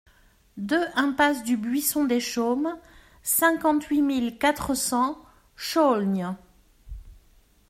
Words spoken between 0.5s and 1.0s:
deux